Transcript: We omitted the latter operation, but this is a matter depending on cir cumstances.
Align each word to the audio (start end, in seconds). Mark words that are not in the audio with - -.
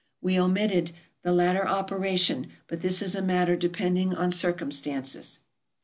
We 0.19 0.39
omitted 0.39 0.93
the 1.21 1.31
latter 1.31 1.67
operation, 1.67 2.47
but 2.65 2.81
this 2.81 3.03
is 3.03 3.13
a 3.13 3.21
matter 3.21 3.55
depending 3.55 4.15
on 4.15 4.31
cir 4.31 4.51
cumstances. 4.53 5.37